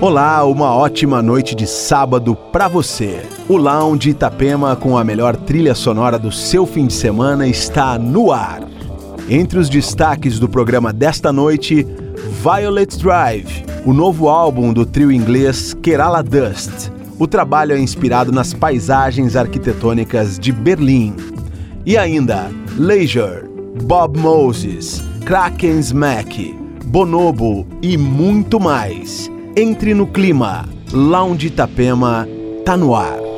Olá, 0.00 0.44
uma 0.44 0.74
ótima 0.74 1.22
noite 1.22 1.54
de 1.54 1.66
sábado 1.66 2.34
para 2.34 2.68
você. 2.68 3.22
O 3.48 3.56
Lounge 3.56 4.10
Itapema 4.10 4.76
com 4.76 4.98
a 4.98 5.04
melhor 5.04 5.34
trilha 5.36 5.74
sonora 5.74 6.18
do 6.18 6.30
seu 6.30 6.66
fim 6.66 6.86
de 6.86 6.92
semana 6.92 7.46
está 7.46 7.98
no 7.98 8.30
ar. 8.30 8.62
Entre 9.28 9.58
os 9.58 9.70
destaques 9.70 10.38
do 10.38 10.48
programa 10.48 10.92
desta 10.92 11.32
noite, 11.32 11.86
Violet 12.42 12.98
Drive, 12.98 13.64
o 13.86 13.92
novo 13.92 14.28
álbum 14.28 14.72
do 14.72 14.84
trio 14.84 15.10
inglês 15.10 15.72
Kerala 15.74 16.22
Dust. 16.22 16.90
O 17.18 17.26
trabalho 17.26 17.72
é 17.72 17.78
inspirado 17.78 18.30
nas 18.30 18.52
paisagens 18.52 19.36
arquitetônicas 19.36 20.38
de 20.38 20.52
Berlim. 20.52 21.14
E 21.86 21.96
ainda 21.96 22.50
Leisure, 22.76 23.48
Bob 23.84 24.18
Moses, 24.18 25.02
Kraken 25.24 25.78
Smack, 25.78 26.58
Bonobo 26.84 27.66
e 27.80 27.96
muito 27.96 28.60
mais. 28.60 29.32
Entre 29.56 29.94
no 29.94 30.08
clima. 30.08 30.68
Lounge 30.92 31.46
Itapema 31.46 32.26
tá 32.64 32.76
no 32.76 32.92
ar. 32.92 33.33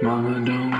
Summer 0.00 0.70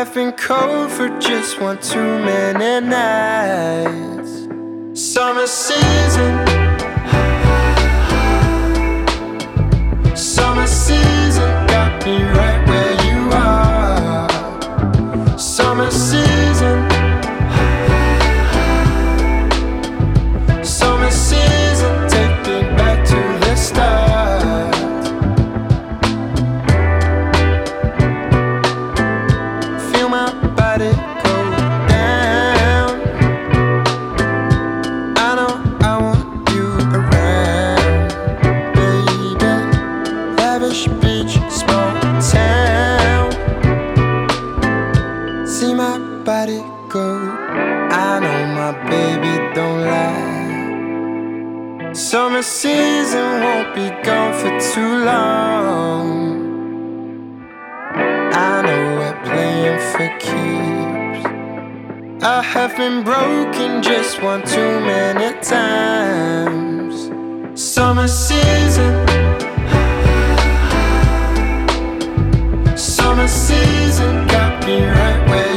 I've 0.00 0.14
been 0.14 0.30
cold 0.30 0.92
for 0.92 1.08
just 1.18 1.60
one 1.60 1.80
too 1.80 1.98
many 1.98 2.86
nights. 2.86 4.46
Summer 4.94 5.48
season. 5.48 6.37
Splash 40.78 41.02
Beach, 41.02 41.34
small 41.50 41.90
town. 42.20 43.32
See 45.46 45.74
my 45.74 45.98
body 46.24 46.62
go. 46.88 47.18
I 47.90 48.20
know 48.20 48.46
my 48.54 48.72
baby 48.88 49.38
don't 49.54 49.84
lie. 49.84 51.92
Summer 51.92 52.42
season 52.42 53.40
won't 53.42 53.74
be 53.74 53.90
gone 54.04 54.32
for 54.34 54.56
too 54.72 55.04
long. 55.04 56.48
I 58.32 58.62
know 58.62 58.98
we're 58.98 59.20
playing 59.24 59.80
for 59.92 60.08
keeps. 60.18 61.24
I 62.24 62.42
have 62.42 62.76
been 62.76 63.02
broken 63.02 63.82
just 63.82 64.22
one 64.22 64.42
too 64.46 64.80
many 64.80 65.32
times. 65.40 67.10
Summer 67.60 68.06
season. 68.06 69.07
season. 73.28 74.26
Got 74.26 74.66
me 74.66 74.82
right 74.82 75.28
where 75.28 75.47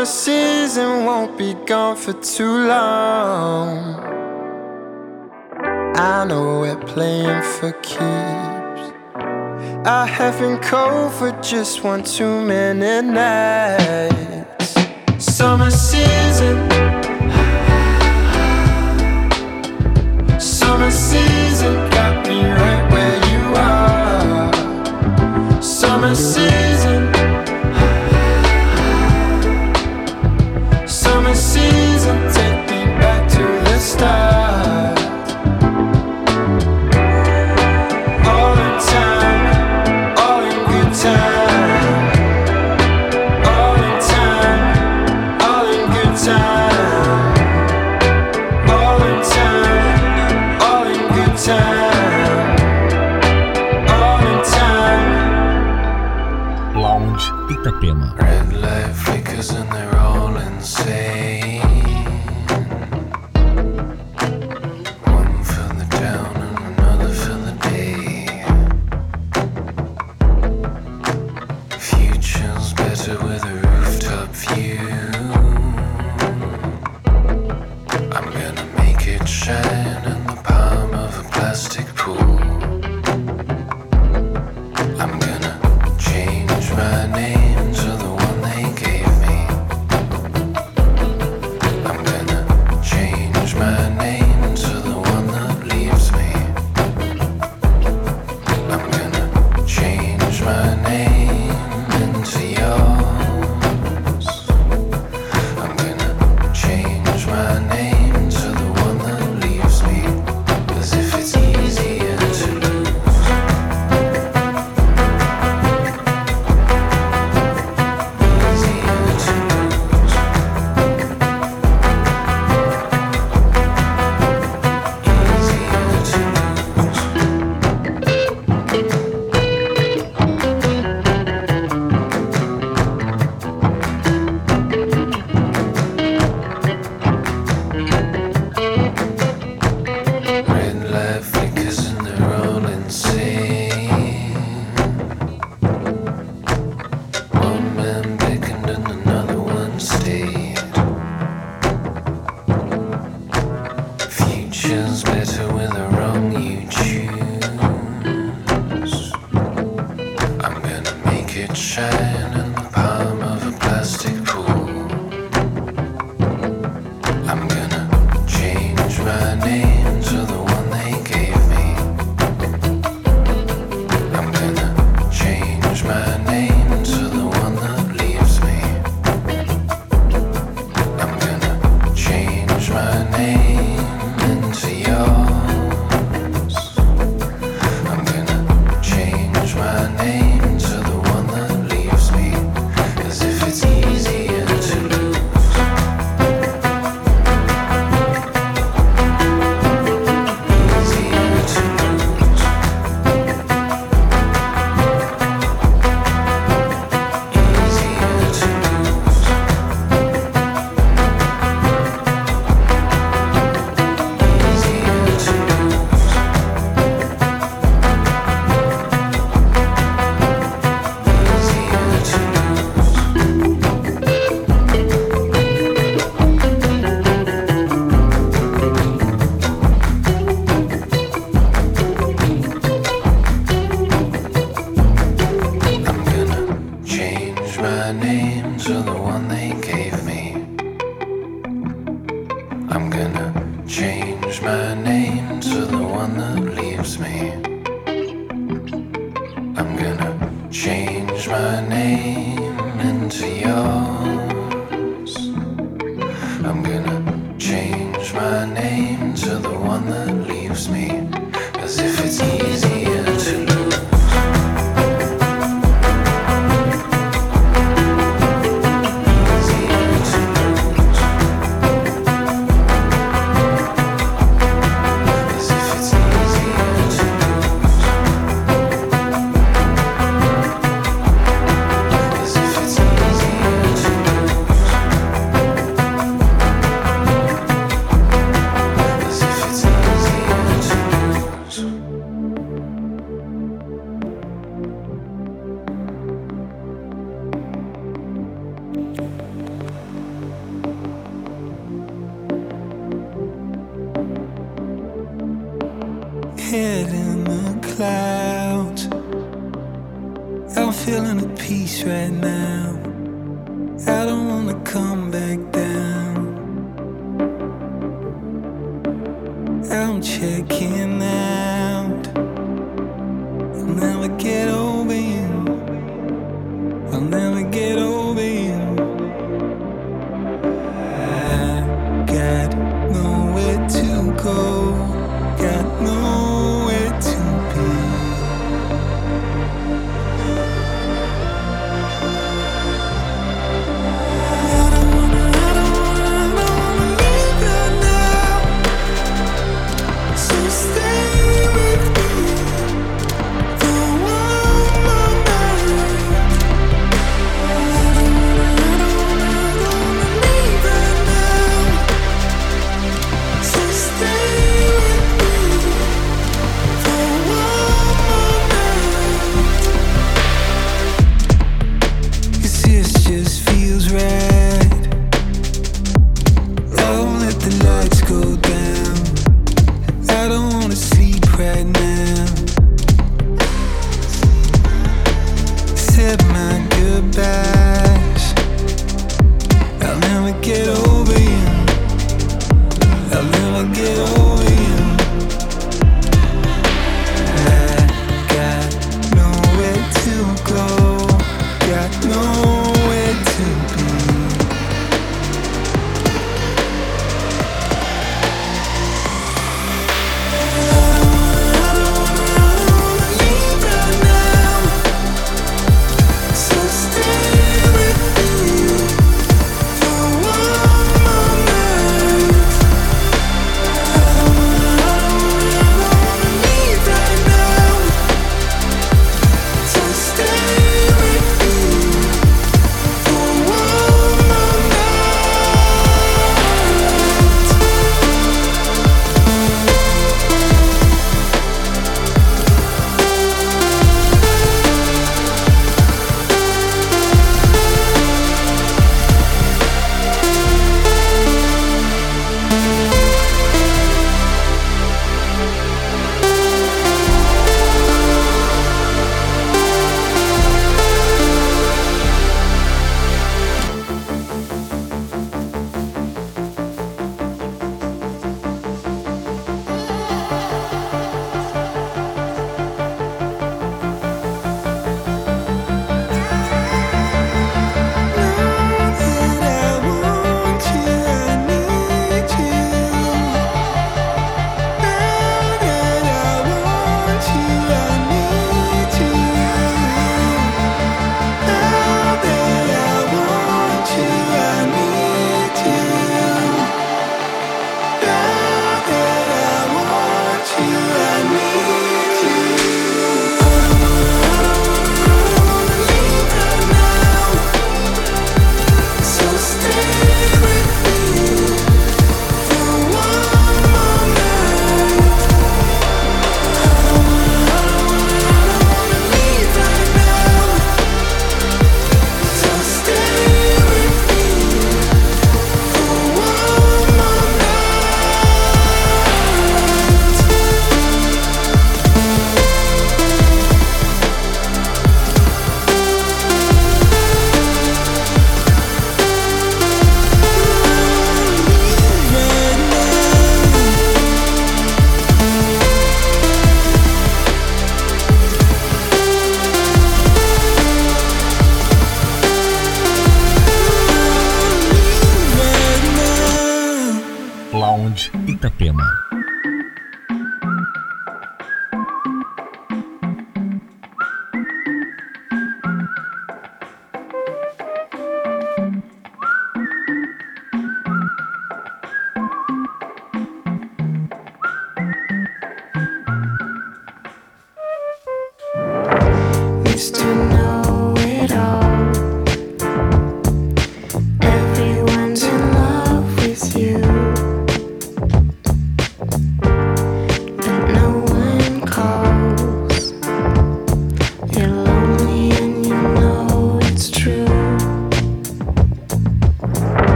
summer 0.00 0.06
season 0.06 1.04
won't 1.04 1.36
be 1.36 1.52
gone 1.66 1.94
for 1.94 2.14
too 2.14 2.66
long. 2.66 4.00
I 5.94 6.24
know 6.26 6.60
we're 6.60 6.74
playing 6.76 7.42
for 7.42 7.72
keeps. 7.82 8.94
I 9.84 10.06
haven't 10.06 10.62
cold 10.62 11.12
for 11.12 11.32
just 11.42 11.84
one 11.84 12.02
too 12.02 12.40
many 12.40 13.08
nights. 13.08 14.74
Summer 15.18 15.70
season. 15.70 16.56
Summer 20.40 20.90
season 20.90 21.74
got 21.90 22.26
me 22.26 22.42
right 22.42 22.90
where 22.92 23.20
you 23.32 23.54
are. 23.54 24.50
Summer 25.62 26.14
season. 26.14 26.39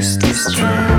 Just 0.00 0.20
distract. 0.20 0.89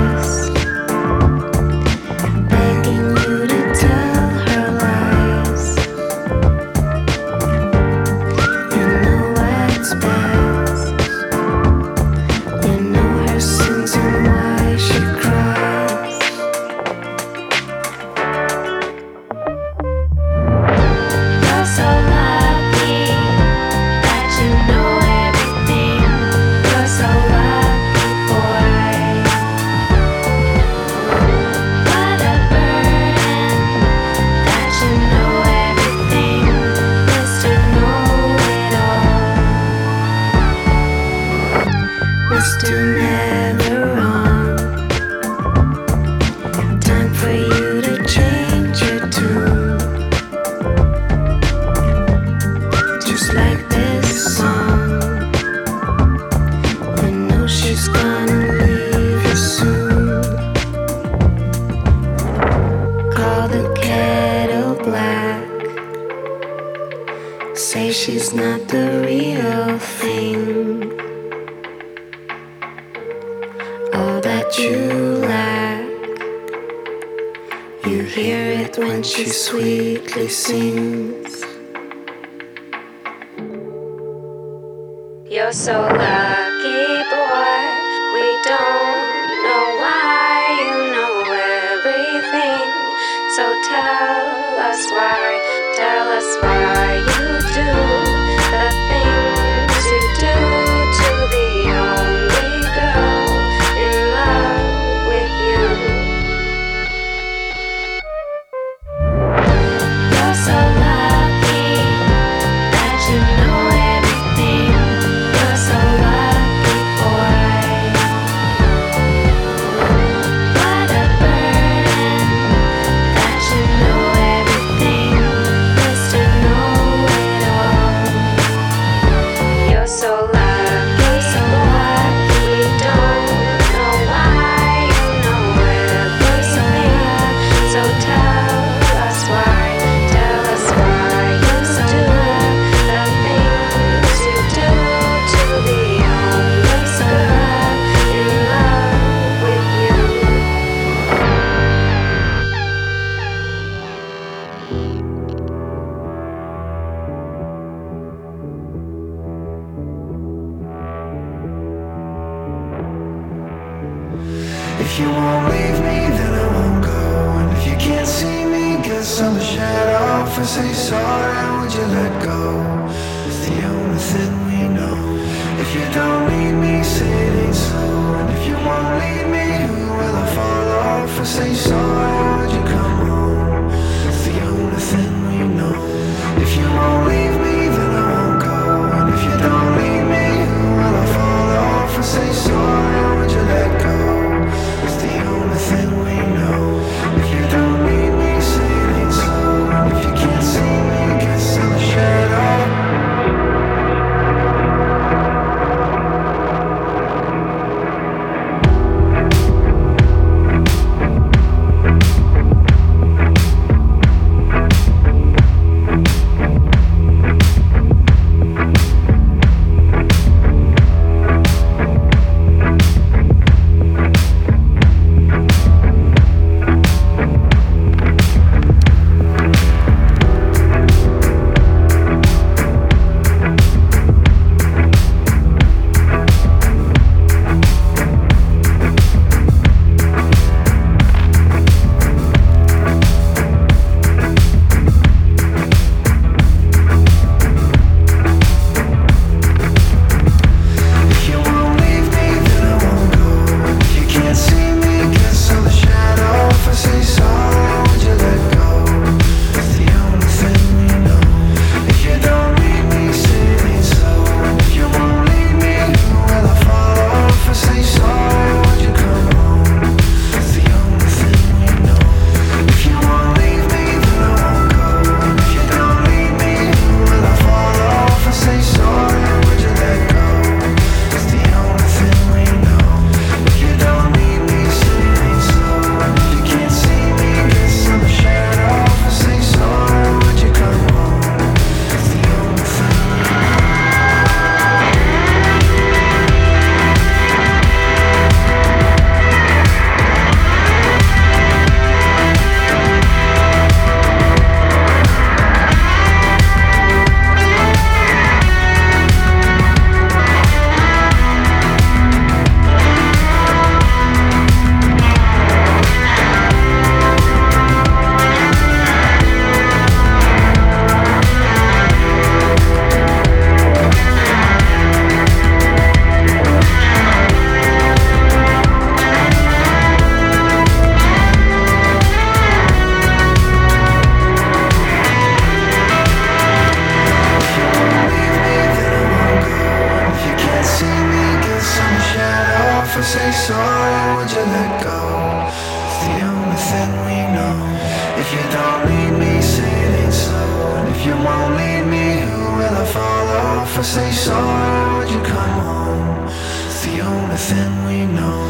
Say 353.92 354.10
sorry, 354.10 354.96
would 354.96 355.10
you 355.10 355.20
come 355.20 355.58
home? 355.68 356.26
It's 356.66 356.80
the 356.86 357.00
only 357.02 357.36
thing 357.36 357.72
we 357.84 358.06
know. 358.06 358.40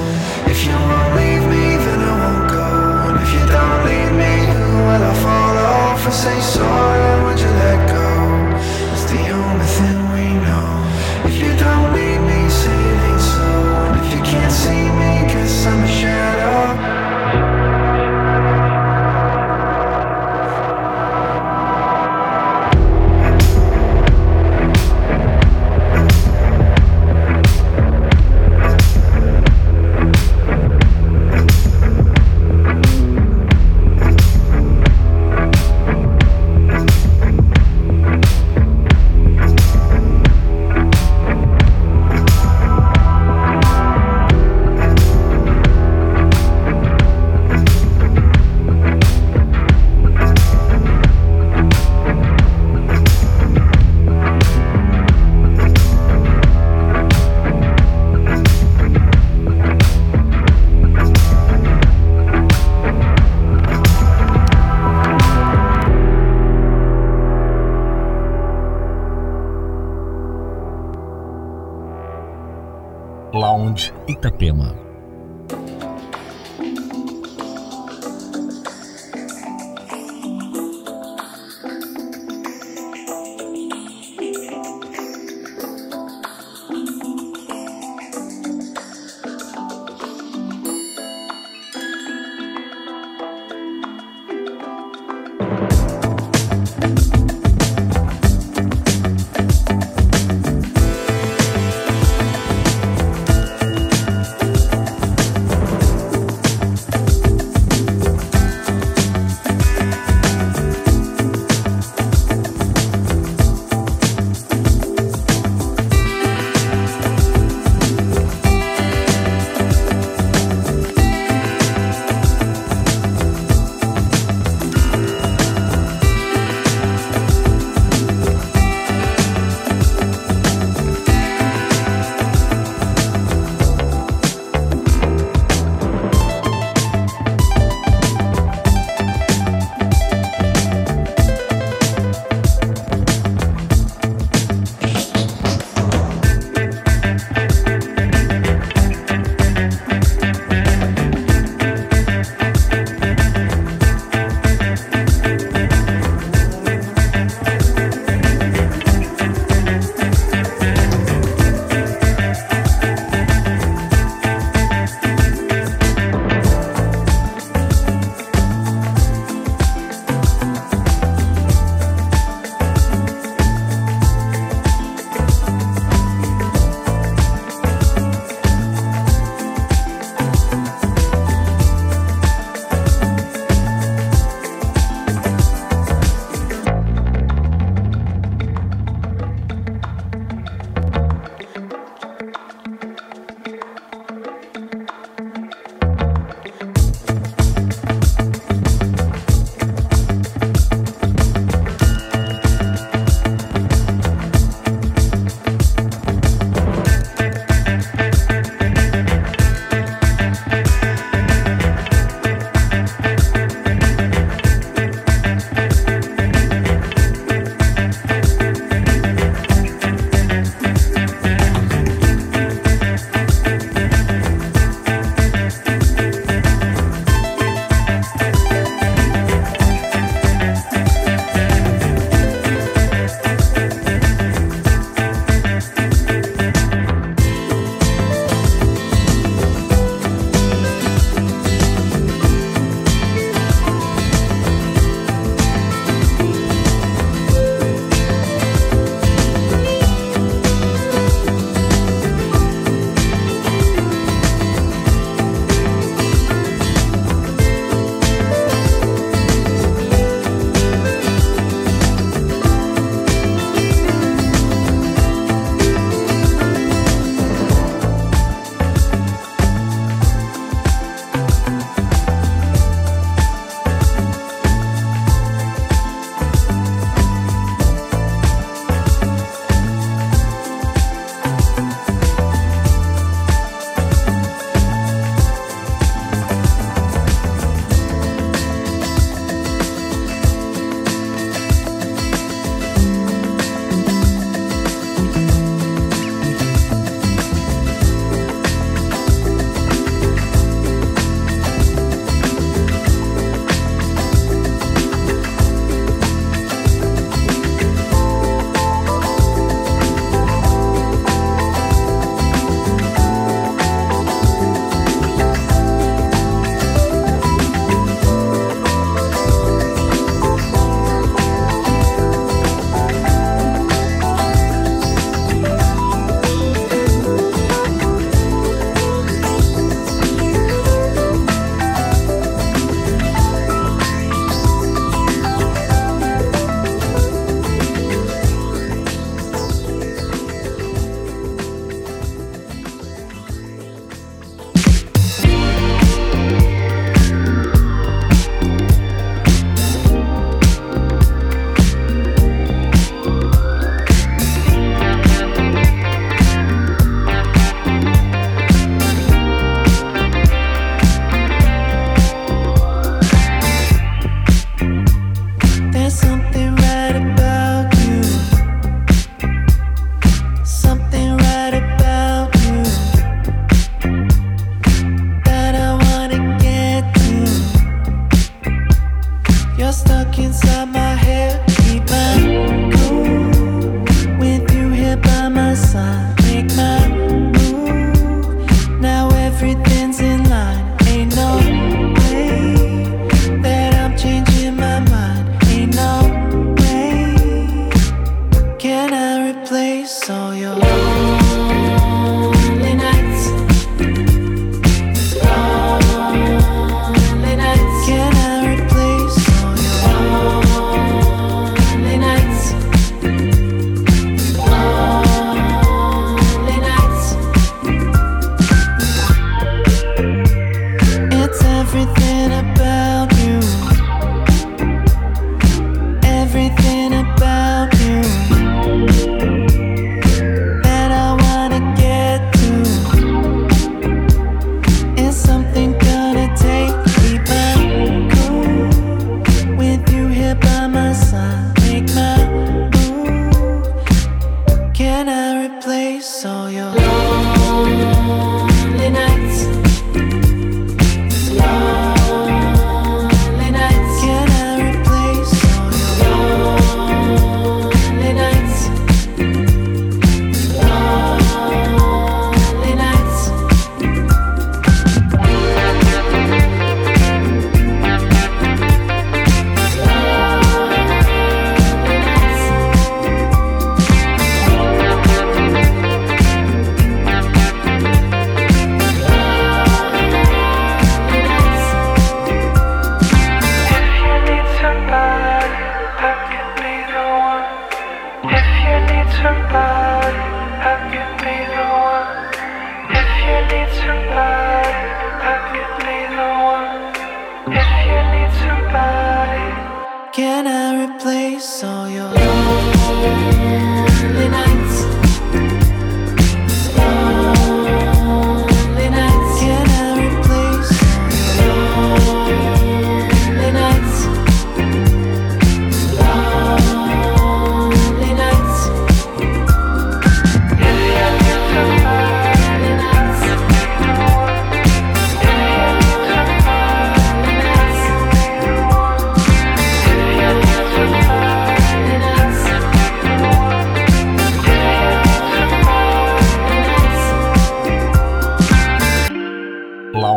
If 0.47 0.59
you 0.65 0.71
won't 0.71 1.17
leave 1.19 1.45
me, 1.55 1.65
then 1.85 2.01
I 2.11 2.15
won't 2.23 2.47
go. 2.59 2.69
And 3.09 3.17
if 3.25 3.31
you 3.35 3.45
don't 3.57 3.81
leave 3.89 4.13
me, 4.23 4.35
who 4.55 4.67
will 4.87 5.03
I 5.11 5.15
fall 5.25 5.57
off 5.75 6.05
and 6.05 6.15
say 6.15 6.39
sorry, 6.55 6.82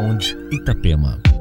things 0.06 0.36
you 0.52 1.35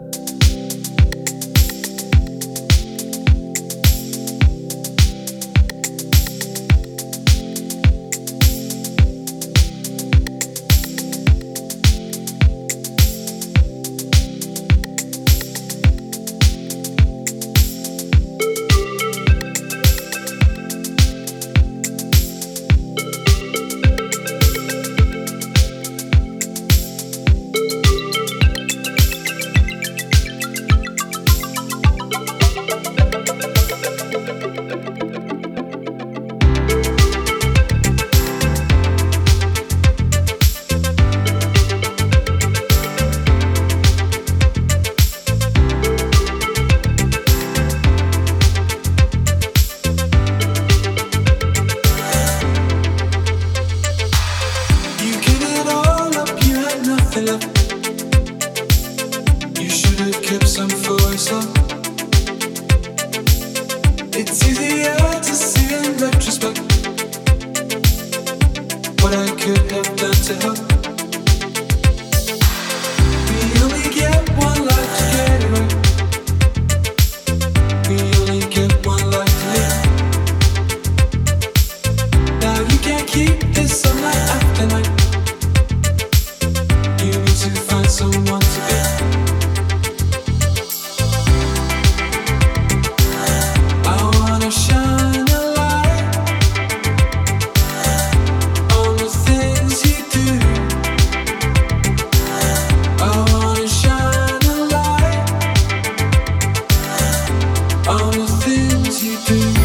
you. 109.14 109.63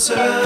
Sir. 0.00 0.39